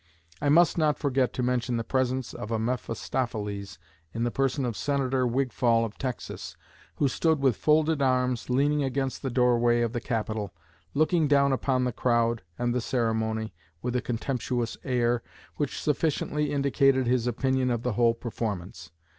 [0.41, 3.77] I must not forget to mention the presence of a Mephistopheles
[4.15, 6.57] in the person of Senator Wigfall of Texas,
[6.95, 10.55] who stood with folded arms leaning against the doorway of the Capitol,
[10.95, 13.53] looking down upon the crowd and the ceremony
[13.83, 15.21] with a contemptuous air
[15.57, 18.89] which sufficiently indicated his opinion of the whole performance.